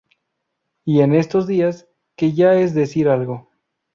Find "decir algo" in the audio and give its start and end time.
2.73-3.51